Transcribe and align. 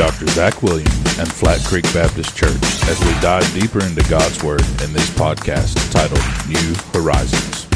Dr. 0.00 0.28
Zach 0.28 0.62
Williams 0.62 1.18
and 1.18 1.30
Flat 1.30 1.62
Creek 1.66 1.84
Baptist 1.92 2.34
Church 2.34 2.48
as 2.88 2.98
we 3.00 3.12
dive 3.20 3.44
deeper 3.52 3.84
into 3.84 4.02
God's 4.08 4.42
Word 4.42 4.62
in 4.82 4.94
this 4.94 5.10
podcast 5.10 5.92
titled 5.92 6.22
New 6.48 6.74
Horizons. 6.98 7.66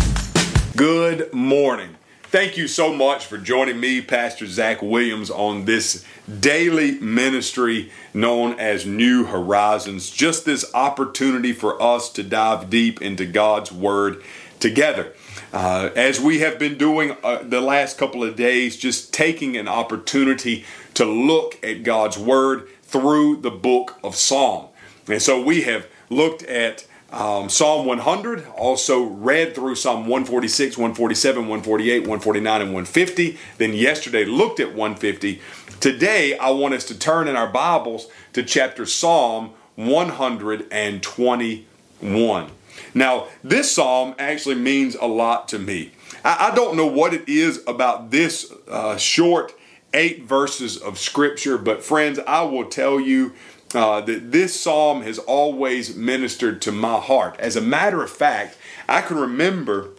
Good 0.74 1.34
morning. 1.34 1.96
Thank 2.22 2.56
you 2.56 2.66
so 2.66 2.94
much 2.94 3.26
for 3.26 3.36
joining 3.36 3.78
me, 3.78 4.00
Pastor 4.00 4.46
Zach 4.46 4.80
Williams, 4.80 5.30
on 5.30 5.66
this 5.66 6.02
daily 6.40 6.92
ministry 6.92 7.92
known 8.14 8.58
as 8.58 8.86
New 8.86 9.26
Horizons. 9.26 10.08
Just 10.10 10.46
this 10.46 10.64
opportunity 10.72 11.52
for 11.52 11.80
us 11.82 12.10
to 12.12 12.22
dive 12.22 12.70
deep 12.70 13.02
into 13.02 13.26
God's 13.26 13.70
Word 13.70 14.24
together. 14.60 15.12
Uh, 15.52 15.90
as 15.94 16.18
we 16.18 16.38
have 16.38 16.58
been 16.58 16.78
doing 16.78 17.14
uh, 17.22 17.42
the 17.42 17.60
last 17.60 17.98
couple 17.98 18.24
of 18.24 18.34
days, 18.34 18.78
just 18.78 19.12
taking 19.12 19.58
an 19.58 19.68
opportunity 19.68 20.64
to 20.94 21.04
look 21.04 21.62
at 21.64 21.82
God's 21.82 22.18
Word 22.18 22.68
through 22.82 23.36
the 23.36 23.50
book 23.50 23.98
of 24.02 24.16
Psalm. 24.16 24.68
And 25.08 25.20
so 25.20 25.42
we 25.42 25.62
have 25.62 25.86
looked 26.08 26.44
at 26.44 26.86
um, 27.10 27.48
Psalm 27.48 27.86
100, 27.86 28.46
also 28.56 29.04
read 29.04 29.54
through 29.54 29.76
Psalm 29.76 30.00
146, 30.00 30.76
147, 30.76 31.42
148, 31.42 32.00
149, 32.00 32.60
and 32.60 32.70
150. 32.70 33.38
Then 33.58 33.72
yesterday 33.72 34.24
looked 34.24 34.58
at 34.58 34.74
150. 34.74 35.40
Today 35.80 36.36
I 36.38 36.50
want 36.50 36.74
us 36.74 36.84
to 36.86 36.98
turn 36.98 37.28
in 37.28 37.36
our 37.36 37.46
Bibles 37.46 38.08
to 38.32 38.42
chapter 38.42 38.84
Psalm 38.86 39.52
121. 39.76 42.50
Now, 42.94 43.26
this 43.42 43.72
psalm 43.72 44.14
actually 44.18 44.56
means 44.56 44.96
a 44.96 45.06
lot 45.06 45.48
to 45.48 45.58
me. 45.58 45.92
I, 46.24 46.50
I 46.50 46.54
don't 46.54 46.76
know 46.76 46.86
what 46.86 47.14
it 47.14 47.28
is 47.28 47.62
about 47.66 48.10
this 48.10 48.52
uh, 48.68 48.96
short 48.96 49.54
eight 49.94 50.24
verses 50.24 50.76
of 50.76 50.98
scripture, 50.98 51.56
but 51.56 51.82
friends, 51.82 52.18
I 52.26 52.42
will 52.42 52.66
tell 52.66 53.00
you 53.00 53.32
uh, 53.74 54.00
that 54.02 54.32
this 54.32 54.58
psalm 54.58 55.02
has 55.02 55.18
always 55.18 55.96
ministered 55.96 56.60
to 56.62 56.72
my 56.72 57.00
heart. 57.00 57.36
As 57.38 57.56
a 57.56 57.60
matter 57.60 58.02
of 58.02 58.10
fact, 58.10 58.58
I 58.88 59.00
can 59.00 59.16
remember 59.16 59.90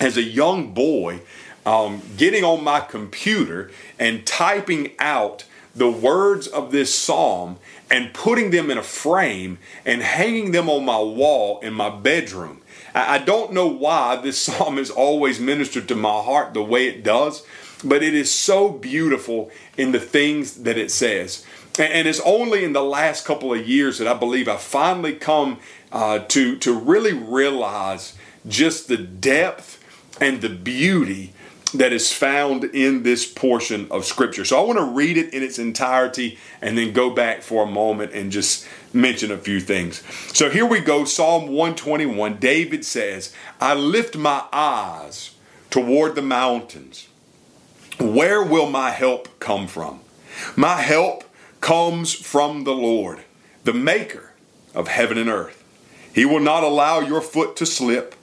as 0.00 0.16
a 0.16 0.22
young 0.22 0.74
boy 0.74 1.20
um, 1.64 2.02
getting 2.16 2.44
on 2.44 2.62
my 2.62 2.80
computer 2.80 3.70
and 3.98 4.26
typing 4.26 4.92
out 4.98 5.44
the 5.74 5.90
words 5.90 6.46
of 6.46 6.72
this 6.72 6.94
psalm 6.94 7.56
and 7.90 8.12
putting 8.12 8.50
them 8.50 8.70
in 8.70 8.78
a 8.78 8.82
frame 8.82 9.58
and 9.84 10.02
hanging 10.02 10.52
them 10.52 10.68
on 10.68 10.84
my 10.84 10.98
wall 10.98 11.60
in 11.60 11.72
my 11.72 11.88
bedroom. 11.88 12.61
I 12.94 13.18
don't 13.18 13.52
know 13.52 13.66
why 13.66 14.16
this 14.16 14.38
psalm 14.42 14.76
has 14.76 14.90
always 14.90 15.40
ministered 15.40 15.88
to 15.88 15.94
my 15.94 16.22
heart 16.22 16.54
the 16.54 16.62
way 16.62 16.86
it 16.86 17.02
does, 17.02 17.44
but 17.84 18.02
it 18.02 18.14
is 18.14 18.32
so 18.32 18.68
beautiful 18.70 19.50
in 19.76 19.92
the 19.92 20.00
things 20.00 20.62
that 20.62 20.78
it 20.78 20.90
says. 20.90 21.44
And 21.78 22.06
it's 22.06 22.20
only 22.20 22.64
in 22.64 22.74
the 22.74 22.82
last 22.82 23.24
couple 23.24 23.54
of 23.54 23.66
years 23.66 23.98
that 23.98 24.06
I 24.06 24.14
believe 24.14 24.46
I've 24.46 24.60
finally 24.60 25.14
come 25.14 25.58
uh, 25.90 26.18
to, 26.20 26.56
to 26.58 26.78
really 26.78 27.14
realize 27.14 28.14
just 28.46 28.88
the 28.88 28.98
depth 28.98 29.82
and 30.20 30.42
the 30.42 30.50
beauty 30.50 31.32
that 31.74 31.92
is 31.92 32.12
found 32.12 32.64
in 32.64 33.02
this 33.02 33.30
portion 33.30 33.88
of 33.90 34.04
Scripture. 34.04 34.44
So 34.44 34.58
I 34.58 34.66
want 34.66 34.78
to 34.78 34.84
read 34.84 35.16
it 35.16 35.32
in 35.32 35.42
its 35.42 35.58
entirety 35.58 36.38
and 36.60 36.76
then 36.76 36.92
go 36.92 37.10
back 37.10 37.42
for 37.42 37.64
a 37.64 37.66
moment 37.66 38.12
and 38.12 38.30
just 38.30 38.66
mention 38.94 39.30
a 39.30 39.38
few 39.38 39.60
things. 39.60 40.02
So 40.36 40.50
here 40.50 40.66
we 40.66 40.80
go 40.80 41.04
Psalm 41.04 41.48
121. 41.48 42.36
David 42.38 42.84
says, 42.84 43.34
I 43.60 43.74
lift 43.74 44.16
my 44.16 44.44
eyes 44.52 45.34
toward 45.70 46.14
the 46.14 46.22
mountains. 46.22 47.08
Where 47.98 48.42
will 48.42 48.68
my 48.68 48.90
help 48.90 49.38
come 49.38 49.66
from? 49.66 50.00
My 50.56 50.80
help 50.80 51.24
comes 51.60 52.12
from 52.12 52.64
the 52.64 52.74
Lord, 52.74 53.20
the 53.64 53.72
maker 53.72 54.32
of 54.74 54.88
heaven 54.88 55.18
and 55.18 55.28
earth. 55.28 55.62
He 56.14 56.24
will 56.24 56.40
not 56.40 56.62
allow 56.62 57.00
your 57.00 57.20
foot 57.20 57.56
to 57.56 57.66
slip. 57.66 58.14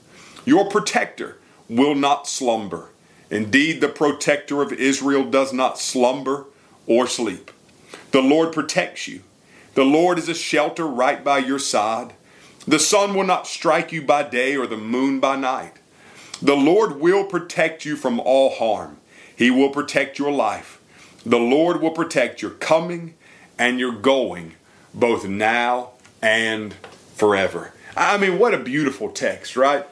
Your 0.46 0.69
protector 0.69 1.38
will 1.68 1.96
not 1.96 2.28
slumber. 2.28 2.90
Indeed, 3.29 3.81
the 3.81 3.90
protector 3.90 4.62
of 4.62 4.74
Israel 4.74 5.24
does 5.24 5.53
not 5.53 5.79
slumber 5.79 6.46
or 6.88 7.08
sleep. 7.08 7.52
The 8.12 8.22
Lord 8.22 8.52
protects 8.53 9.08
you. 9.08 9.22
The 9.75 9.84
Lord 9.84 10.18
is 10.18 10.30
a 10.30 10.34
shelter 10.34 10.88
right 10.88 11.24
by 11.24 11.40
your 11.40 11.59
side. 11.59 12.13
The 12.68 12.80
sun 12.80 13.13
will 13.13 13.24
not 13.24 13.47
strike 13.47 13.91
you 13.91 14.02
by 14.02 14.24
day 14.24 14.56
or 14.56 14.68
the 14.68 14.78
moon 14.78 15.19
by 15.19 15.35
night. 15.35 15.74
The 16.41 16.56
Lord 16.56 17.00
will 17.00 17.25
protect 17.25 17.85
you 17.85 17.96
from 17.96 18.19
all 18.19 18.56
harm. 18.56 18.97
He 19.35 19.50
will 19.52 19.69
protect 19.69 20.19
your 20.19 20.31
life. 20.31 20.81
The 21.25 21.40
Lord 21.40 21.81
will 21.81 21.91
protect 21.91 22.41
your 22.41 22.52
coming 22.52 23.16
and 23.58 23.79
your 23.79 23.91
going, 23.91 24.56
both 24.94 25.28
now 25.28 25.91
and 26.22 26.74
forever. 27.16 27.74
I 27.96 28.18
mean, 28.18 28.40
what 28.40 28.53
a 28.53 28.58
beautiful 28.58 29.09
text, 29.09 29.56
right? 29.56 29.85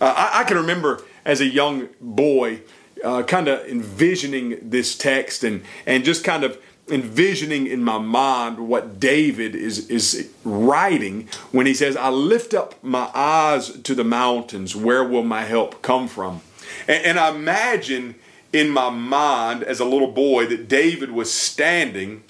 Uh, 0.00 0.12
I, 0.16 0.40
I, 0.40 0.44
can 0.44 0.56
remember 0.58 1.02
as 1.24 1.40
a 1.40 1.46
young 1.46 1.88
boy 2.00 2.60
uh, 3.02 3.22
kind 3.22 3.48
of 3.48 3.66
envisioning 3.66 4.58
this 4.62 4.96
text 4.96 5.44
and, 5.44 5.62
and 5.86 6.04
just 6.04 6.24
kind 6.24 6.44
of 6.44 6.60
envisioning 6.88 7.66
in 7.66 7.82
my 7.82 7.98
mind 7.98 8.68
what 8.68 9.00
David 9.00 9.54
is, 9.54 9.88
is 9.88 10.30
writing 10.44 11.28
when 11.50 11.66
he 11.66 11.74
says, 11.74 11.96
I 11.96 12.10
lift 12.10 12.52
up 12.52 12.82
my 12.82 13.10
eyes 13.14 13.70
to 13.82 13.94
the 13.94 14.04
mountains, 14.04 14.76
where 14.76 15.02
will 15.04 15.24
my 15.24 15.42
help 15.44 15.80
come 15.82 16.08
from? 16.08 16.42
And, 16.86 17.04
and 17.04 17.18
I 17.18 17.30
imagine 17.30 18.16
in 18.52 18.70
my 18.70 18.90
mind 18.90 19.62
as 19.62 19.80
a 19.80 19.84
little 19.84 20.12
boy 20.12 20.46
that 20.46 20.68
David 20.68 21.10
was 21.10 21.32
standing 21.32 22.22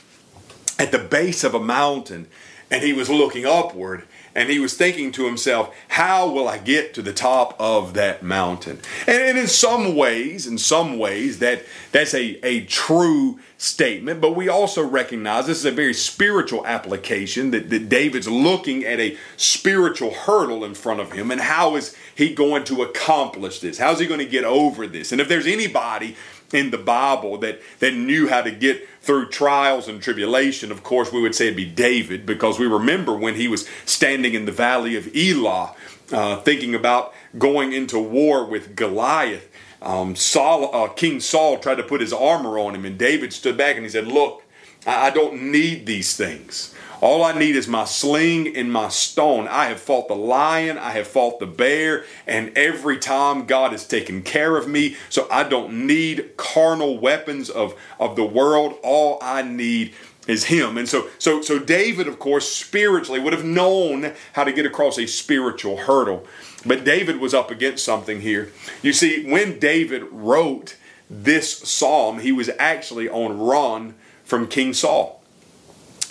at 0.79 0.93
the 0.93 0.99
base 0.99 1.45
of 1.45 1.55
a 1.55 1.61
mountain 1.61 2.29
and 2.71 2.83
he 2.83 2.93
was 2.93 3.11
looking 3.11 3.45
upward 3.45 4.05
and 4.35 4.51
he 4.51 4.59
was 4.59 4.77
thinking 4.77 5.13
to 5.13 5.27
himself, 5.27 5.75
How 5.89 6.29
will 6.29 6.49
I 6.49 6.59
get 6.59 6.95
to 6.95 7.03
the 7.03 7.13
top 7.13 7.55
of 7.61 7.95
that 7.95 8.23
mountain? 8.23 8.81
And, 9.07 9.39
in 9.39 9.47
some 9.49 9.95
ways, 9.97 10.47
in 10.47 10.59
some 10.59 10.99
ways, 10.99 11.39
that, 11.41 11.65
that's 11.93 12.15
a, 12.15 12.39
a 12.47 12.65
true 12.65 13.39
statement, 13.57 14.21
but 14.21 14.37
we 14.37 14.49
also 14.49 14.85
recognize 14.85 15.47
this 15.47 15.59
is 15.59 15.65
a 15.65 15.71
very 15.71 15.95
spiritual 15.95 16.67
application 16.67 17.51
that, 17.53 17.71
that 17.71 17.89
David's 17.89 18.29
looking 18.29 18.85
at 18.85 19.01
a 19.01 19.17
spiritual 19.37 20.13
hurdle 20.13 20.65
in 20.65 20.75
front 20.75 21.01
of 21.01 21.13
him 21.13 21.31
and 21.31 21.41
how 21.41 21.77
is 21.77 21.97
he 22.15 22.35
going 22.35 22.65
to 22.65 22.83
accomplish 22.83 23.61
this? 23.61 23.79
How's 23.79 24.01
he 24.01 24.07
going 24.07 24.21
to 24.21 24.27
get 24.27 24.45
over 24.45 24.87
this? 24.87 25.13
And 25.13 25.21
if 25.21 25.29
there's 25.29 25.47
anybody 25.47 26.17
in 26.55 26.71
the 26.71 26.79
Bible 26.79 27.37
that, 27.39 27.61
that 27.81 27.95
knew 27.95 28.29
how 28.29 28.41
to 28.41 28.51
get 28.51 28.89
through 29.01 29.29
trials 29.29 29.89
and 29.89 30.01
tribulation, 30.01 30.71
of 30.71 30.85
course, 30.85 31.13
we 31.13 31.21
would 31.21 31.35
say 31.35 31.47
it'd 31.47 31.57
be 31.57 31.65
David 31.65 32.25
because 32.25 32.59
we 32.59 32.67
remember 32.67 33.15
when 33.15 33.35
he 33.35 33.49
was 33.49 33.69
standing 33.85 34.35
in 34.35 34.45
the 34.45 34.53
valley 34.53 34.97
of 34.97 35.15
Elah, 35.15 35.75
uh, 36.13 36.37
thinking 36.43 36.75
about 36.75 37.13
going 37.37 37.73
into 37.73 37.99
war 37.99 38.45
with 38.47 38.77
Goliath. 38.77 39.51
Um, 39.83 40.15
Saul, 40.15 40.75
uh, 40.75 40.89
King 40.89 41.21
Saul 41.21 41.59
tried 41.59 41.75
to 41.75 41.83
put 41.83 42.01
his 42.01 42.13
armor 42.13 42.59
on 42.59 42.75
him, 42.75 42.85
and 42.85 42.97
David 42.97 43.33
stood 43.33 43.59
back 43.59 43.75
and 43.75 43.85
he 43.85 43.91
said, 43.91 44.07
Look, 44.07 44.44
I, 44.87 45.07
I 45.07 45.11
don't 45.11 45.51
need 45.51 45.87
these 45.87 46.17
things. 46.17 46.75
All 47.01 47.23
I 47.23 47.39
need 47.39 47.55
is 47.55 47.69
my 47.69 47.85
sling 47.85 48.57
and 48.57 48.73
my 48.73 48.89
stone. 48.89 49.47
I 49.49 49.67
have 49.67 49.81
fought 49.81 50.09
the 50.09 50.17
lion, 50.17 50.79
I 50.79 50.93
have 50.93 51.07
fought 51.07 51.39
the 51.39 51.47
bear, 51.47 52.05
and 52.27 52.57
every 52.57 52.99
time 52.99 53.45
God 53.45 53.73
has 53.73 53.87
taken 53.87 54.23
care 54.23 54.57
of 54.57 54.69
me. 54.69 54.97
So 55.11 55.29
I 55.31 55.43
don't 55.43 55.87
need 55.87 56.37
carnal 56.39 56.99
weapons 56.99 57.51
of, 57.51 57.75
of 58.01 58.17
the 58.17 58.25
world. 58.25 58.79
All 58.83 59.19
I 59.21 59.43
need 59.43 59.93
is 60.27 60.45
him. 60.45 60.79
And 60.79 60.89
so 60.89 61.09
so 61.19 61.43
so 61.43 61.59
David 61.59 62.09
of 62.09 62.19
course 62.19 62.51
spiritually 62.51 63.21
would 63.21 63.35
have 63.35 63.45
known 63.45 64.13
how 64.33 64.45
to 64.45 64.53
get 64.53 64.65
across 64.65 64.99
a 64.99 65.07
spiritual 65.07 65.77
hurdle. 65.77 66.27
But 66.65 66.85
David 66.85 67.21
was 67.21 67.35
up 67.35 67.51
against 67.51 67.85
something 67.85 68.23
here. 68.23 68.51
You 68.83 68.95
see, 68.95 69.31
when 69.31 69.59
David 69.59 70.05
wrote 70.11 70.77
this 71.11 71.59
psalm, 71.59 72.21
he 72.21 72.33
was 72.33 72.49
actually 72.59 73.09
on 73.09 73.39
run 73.39 73.95
from 74.25 74.49
King 74.49 74.73
Saul. 74.73 75.23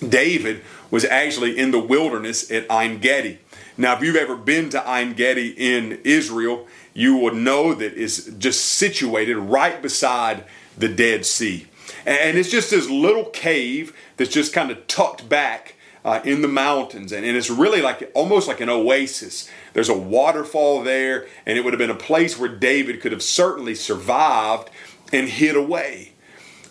David 0.08 0.62
was 0.92 1.06
actually 1.06 1.58
in 1.58 1.72
the 1.72 1.80
wilderness 1.80 2.52
at 2.52 2.70
Ein 2.70 3.00
Gedi. 3.00 3.40
Now, 3.78 3.96
if 3.96 4.02
you've 4.02 4.16
ever 4.16 4.36
been 4.36 4.70
to 4.70 4.88
Ein 4.88 5.14
Gedi 5.14 5.50
in 5.50 6.00
Israel, 6.04 6.68
you 6.94 7.18
will 7.18 7.34
know 7.34 7.74
that 7.74 7.98
it's 7.98 8.26
just 8.26 8.64
situated 8.64 9.38
right 9.38 9.82
beside 9.82 10.46
the 10.78 10.90
Dead 10.90 11.26
Sea. 11.26 11.68
And 12.06 12.38
it's 12.38 12.52
just 12.52 12.70
this 12.70 12.90
little 12.90 13.26
cave 13.26 13.96
that's 14.18 14.32
just 14.32 14.54
kind 14.54 14.70
of 14.72 14.86
tucked 14.88 15.28
back 15.28 15.76
uh, 16.06 16.22
in 16.24 16.42
the 16.42 16.48
mountains. 16.48 17.12
And, 17.12 17.26
and 17.26 17.36
it's 17.36 17.50
really 17.50 17.82
like 17.82 18.12
almost 18.14 18.48
like 18.48 18.62
an 18.62 18.70
oasis. 18.70 19.50
There's 19.74 19.90
a 19.90 19.98
waterfall 19.98 20.84
there, 20.84 21.28
and 21.46 21.58
it 21.58 21.64
would 21.64 21.74
have 21.74 21.80
been 21.80 21.90
a 21.90 21.96
place 21.96 22.38
where 22.38 22.50
David 22.50 23.02
could 23.02 23.12
have 23.12 23.24
certainly 23.24 23.74
survived 23.74 24.70
and 25.12 25.30
hid 25.30 25.56
away. 25.56 26.13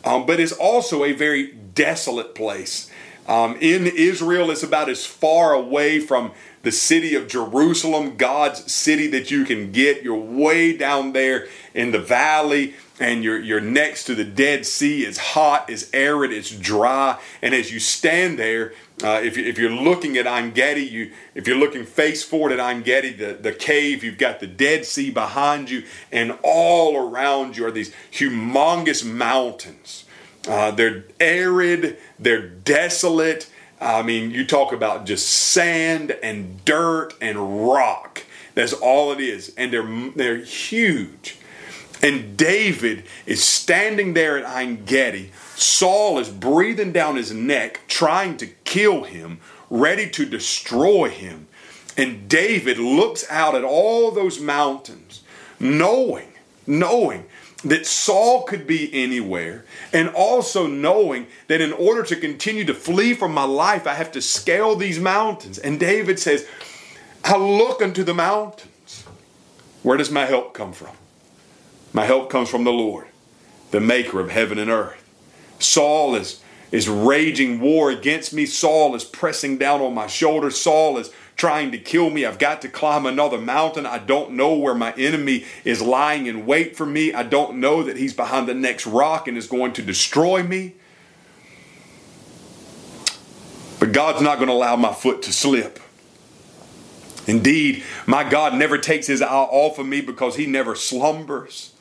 Um, 0.05 0.27
but 0.27 0.41
it's 0.41 0.53
also 0.53 1.05
a 1.05 1.13
very 1.13 1.53
desolate 1.53 2.35
place. 2.35 2.91
Um, 3.29 3.57
in 3.61 3.87
Israel, 3.87 4.51
it's 4.51 4.63
about 4.63 4.89
as 4.89 5.07
far 5.07 5.53
away 5.53 6.01
from 6.01 6.33
the 6.63 6.73
city 6.73 7.15
of 7.15 7.29
Jerusalem, 7.29 8.17
God's 8.17 8.73
city 8.73 9.07
that 9.09 9.31
you 9.31 9.45
can 9.45 9.73
get. 9.73 10.03
You're 10.03 10.17
way 10.17 10.77
down 10.77 11.13
there 11.13 11.47
in 11.75 11.93
the 11.93 11.99
valley 11.99 12.75
and 13.03 13.25
you're, 13.25 13.41
you're 13.41 13.61
next 13.61 14.05
to 14.05 14.15
the 14.15 14.25
Dead 14.25 14.65
Sea. 14.65 15.03
It's 15.03 15.19
hot, 15.19 15.69
it's 15.69 15.91
arid, 15.93 16.33
it's 16.33 16.51
dry. 16.51 17.19
And 17.43 17.53
as 17.53 17.73
you 17.73 17.81
stand 17.81 18.39
there, 18.39 18.75
uh, 19.03 19.21
if, 19.25 19.37
you, 19.37 19.45
if 19.45 19.59
you're 19.59 19.71
looking 19.71 20.17
at 20.17 20.29
Ein 20.29 20.53
Gedi, 20.53 20.83
you, 20.83 21.11
if 21.35 21.49
you're 21.49 21.57
looking 21.57 21.85
face 21.85 22.23
forward 22.23 22.53
at 22.53 22.61
Ein 22.61 22.83
Gedi, 22.83 23.13
the, 23.13 23.33
the 23.35 23.51
cave, 23.51 24.05
you've 24.05 24.19
got 24.19 24.39
the 24.39 24.47
Dead 24.47 24.85
Sea 24.85 25.11
behind 25.11 25.69
you, 25.69 25.83
and 26.13 26.39
all 26.45 26.97
around 26.97 27.57
you 27.57 27.67
are 27.67 27.73
these 27.73 27.93
humongous 28.13 29.05
mountains. 29.05 30.05
Uh, 30.47 30.71
they're 30.71 31.05
arid, 31.19 31.99
they're 32.21 32.47
desolate. 32.47 33.51
I 33.81 34.03
mean, 34.03 34.31
you 34.31 34.47
talk 34.47 34.73
about 34.73 35.07
just 35.07 35.29
sand 35.29 36.13
and 36.23 36.65
dirt 36.65 37.15
and 37.21 37.67
rock. 37.67 38.23
That's 38.55 38.73
all 38.73 39.11
it 39.11 39.19
is. 39.19 39.53
And 39.57 39.73
they're, 39.73 40.11
they're 40.15 40.37
huge. 40.37 41.39
And 42.03 42.37
David 42.37 43.05
is 43.27 43.45
standing 43.45 44.15
there 44.15 44.37
at 44.37 44.45
Ein 44.45 44.85
Gedi. 44.85 45.31
Saul 45.55 46.19
is 46.19 46.29
breathing 46.29 46.91
down 46.91 47.15
his 47.15 47.33
neck, 47.33 47.83
trying 47.87 48.37
to 48.39 48.49
kill 48.65 49.05
him, 49.05 49.39
ready 49.71 50.11
to 50.11 50.27
destroy 50.27 51.09
him. 51.09 51.47
And 51.97 52.29
David 52.29 52.79
looks 52.79 53.25
out 53.31 53.55
at 53.55 53.63
all 53.63 54.11
those 54.11 54.41
mountains, 54.41 55.23
knowing, 55.61 56.33
knowing 56.67 57.27
that 57.65 57.87
Saul 57.87 58.43
could 58.43 58.67
be 58.67 58.93
anywhere, 58.93 59.65
and 59.93 60.09
also 60.09 60.67
knowing 60.67 61.29
that 61.47 61.61
in 61.61 61.73
order 61.73 62.03
to 62.03 62.17
continue 62.17 62.65
to 62.65 62.75
flee 62.75 63.15
from 63.15 63.33
my 63.33 63.45
life, 63.45 63.87
I 63.87 63.95
have 63.95 64.11
to 64.13 64.23
scale 64.23 64.75
these 64.75 64.99
mountains. 64.99 65.59
And 65.59 65.79
David 65.79 66.19
says, 66.19 66.49
I 67.23 67.37
look 67.37 67.81
unto 67.81 68.03
the 68.03 68.15
mountains. 68.15 69.05
Where 69.85 69.97
does 69.97 70.11
my 70.11 70.27
help 70.27 70.55
come 70.55 70.73
from? 70.73 70.97
My 71.93 72.05
help 72.05 72.31
comes 72.31 72.49
from 72.49 72.65
the 72.65 72.73
Lord, 72.73 73.07
the 73.71 73.81
maker 73.81 74.21
of 74.21 74.31
heaven 74.31 74.59
and 74.59 74.71
earth. 74.71 74.99
Saul 75.59 76.15
is, 76.15 76.41
is 76.71 76.89
raging 76.89 77.61
war 77.61 77.91
against 77.91 78.33
me. 78.33 78.47
Saul 78.47 78.95
is 78.95 79.05
pressing 79.05 79.59
down 79.59 79.81
on 79.81 79.95
my 79.95 80.07
shoulders. 80.07 80.61
Saul 80.61 80.97
is 80.99 81.11
trying 81.37 81.71
to 81.73 81.79
kill 81.79 82.11
me. 82.11 82.25
I've 82.25 82.39
got 82.39 82.63
to 82.63 82.69
climb 82.69 83.05
another 83.05 83.39
mountain. 83.39 83.85
I 83.85 83.99
don't 83.99 84.33
know 84.33 84.55
where 84.55 84.75
my 84.75 84.93
enemy 84.95 85.45
is 85.65 85.83
lying 85.83 86.27
in 86.27 86.47
wait 86.47 86.77
for 86.77 86.87
me. 86.87 87.13
I 87.13 87.23
don't 87.23 87.57
know 87.57 87.83
that 87.83 87.97
he's 87.97 88.15
behind 88.15 88.49
the 88.49 88.55
next 88.55 88.87
rock 88.87 89.29
and 89.29 89.37
is 89.37 89.47
going 89.47 89.73
to 89.75 89.83
destroy 89.83 90.43
me. 90.43 90.75
But 93.79 93.93
God's 93.93 94.23
not 94.23 94.37
going 94.37 94.49
to 94.49 94.55
allow 94.55 94.77
my 94.77 94.93
foot 94.93 95.23
to 95.23 95.33
slip. 95.33 95.81
Indeed, 97.27 97.83
my 98.07 98.29
God 98.29 98.55
never 98.55 98.79
takes 98.79 99.07
his 99.07 99.23
eye 99.23 99.29
off 99.29 99.79
of 99.79 99.87
me 99.87 100.01
because 100.01 100.37
he 100.37 100.47
never 100.47 100.75
slumbers. 100.75 101.72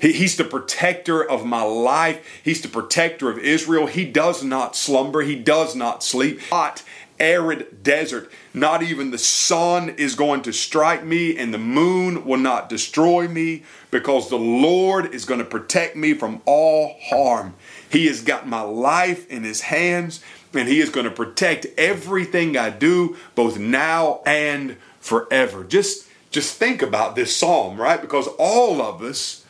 He's 0.00 0.36
the 0.36 0.44
protector 0.44 1.22
of 1.22 1.46
my 1.46 1.62
life. 1.62 2.24
He's 2.42 2.60
the 2.60 2.68
protector 2.68 3.30
of 3.30 3.38
Israel. 3.38 3.86
He 3.86 4.04
does 4.04 4.44
not 4.44 4.76
slumber. 4.76 5.22
He 5.22 5.36
does 5.36 5.74
not 5.74 6.02
sleep. 6.02 6.40
Hot, 6.50 6.82
arid 7.18 7.82
desert. 7.82 8.30
Not 8.52 8.82
even 8.82 9.10
the 9.10 9.18
sun 9.18 9.88
is 9.90 10.14
going 10.14 10.42
to 10.42 10.52
strike 10.52 11.02
me, 11.02 11.36
and 11.36 11.52
the 11.52 11.58
moon 11.58 12.26
will 12.26 12.38
not 12.38 12.68
destroy 12.68 13.26
me 13.26 13.62
because 13.90 14.28
the 14.28 14.38
Lord 14.38 15.14
is 15.14 15.24
going 15.24 15.40
to 15.40 15.46
protect 15.46 15.96
me 15.96 16.12
from 16.12 16.42
all 16.44 16.96
harm. 17.04 17.54
He 17.88 18.06
has 18.06 18.20
got 18.20 18.46
my 18.46 18.60
life 18.60 19.28
in 19.30 19.44
His 19.44 19.62
hands, 19.62 20.22
and 20.52 20.68
He 20.68 20.80
is 20.80 20.90
going 20.90 21.04
to 21.04 21.10
protect 21.10 21.66
everything 21.78 22.56
I 22.56 22.68
do, 22.68 23.16
both 23.34 23.58
now 23.58 24.20
and 24.26 24.76
forever. 25.00 25.64
Just, 25.64 26.06
just 26.30 26.56
think 26.56 26.82
about 26.82 27.16
this 27.16 27.34
psalm, 27.34 27.80
right? 27.80 28.00
Because 28.00 28.28
all 28.38 28.82
of 28.82 29.02
us 29.02 29.44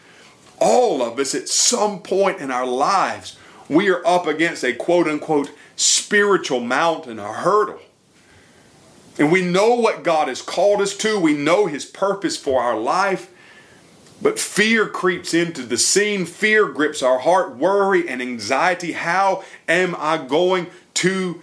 all 0.58 1.02
of 1.02 1.18
us 1.18 1.34
at 1.34 1.48
some 1.48 2.00
point 2.00 2.40
in 2.40 2.50
our 2.50 2.66
lives, 2.66 3.36
we 3.68 3.88
are 3.88 4.06
up 4.06 4.26
against 4.26 4.64
a 4.64 4.72
quote 4.72 5.06
unquote 5.06 5.50
spiritual 5.76 6.60
mountain, 6.60 7.18
a 7.18 7.32
hurdle. 7.32 7.80
And 9.18 9.32
we 9.32 9.42
know 9.42 9.74
what 9.74 10.02
God 10.04 10.28
has 10.28 10.42
called 10.42 10.80
us 10.80 10.96
to, 10.98 11.18
we 11.18 11.34
know 11.34 11.66
His 11.66 11.84
purpose 11.84 12.36
for 12.36 12.62
our 12.62 12.78
life. 12.78 13.30
But 14.20 14.38
fear 14.38 14.88
creeps 14.88 15.34
into 15.34 15.62
the 15.62 15.76
scene. 15.76 16.24
Fear 16.24 16.68
grips 16.68 17.02
our 17.02 17.18
heart, 17.18 17.56
worry 17.56 18.08
and 18.08 18.22
anxiety. 18.22 18.92
How 18.92 19.44
am 19.68 19.94
I 19.98 20.16
going 20.16 20.68
to 20.94 21.42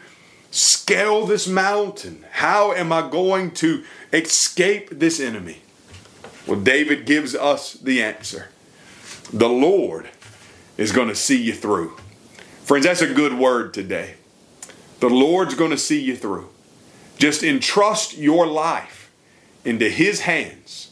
scale 0.50 1.28
this 1.28 1.48
mountain? 1.48 2.26
How 2.32 2.74
am 2.74 2.92
I 2.92 3.08
going 3.08 3.52
to 3.52 3.84
escape 4.12 4.90
this 4.90 5.20
enemy? 5.20 5.62
Well, 6.48 6.60
David 6.60 7.06
gives 7.06 7.36
us 7.36 7.74
the 7.74 8.02
answer 8.02 8.50
the 9.34 9.50
Lord 9.50 10.10
is 10.78 10.92
going 10.92 11.08
to 11.08 11.16
see 11.16 11.42
you 11.42 11.54
through. 11.54 11.98
Friends, 12.64 12.86
that's 12.86 13.02
a 13.02 13.14
good 13.14 13.34
word 13.34 13.74
today. 13.74 14.14
The 15.00 15.10
Lord's 15.10 15.56
going 15.56 15.72
to 15.72 15.78
see 15.78 16.02
you 16.02 16.16
through. 16.16 16.50
Just 17.18 17.44
entrust 17.44 18.18
your 18.18 18.48
life 18.48 19.12
into 19.66 19.90
His 19.90 20.22
hands, 20.22 20.92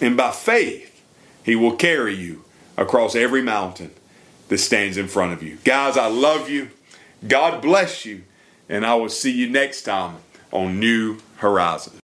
and 0.00 0.16
by 0.16 0.30
faith, 0.30 1.04
He 1.44 1.56
will 1.56 1.76
carry 1.76 2.14
you 2.14 2.44
across 2.76 3.14
every 3.14 3.42
mountain 3.42 3.90
that 4.48 4.58
stands 4.58 4.96
in 4.96 5.08
front 5.08 5.32
of 5.32 5.42
you. 5.42 5.58
Guys, 5.64 5.96
I 5.96 6.06
love 6.06 6.48
you. 6.48 6.70
God 7.26 7.62
bless 7.62 8.04
you, 8.04 8.22
and 8.68 8.86
I 8.86 8.94
will 8.94 9.08
see 9.08 9.32
you 9.32 9.48
next 9.48 9.82
time 9.82 10.16
on 10.50 10.78
New 10.78 11.18
Horizons. 11.36 12.01